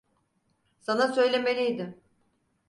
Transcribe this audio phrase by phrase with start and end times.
[0.79, 2.01] Sana söylemeliydim.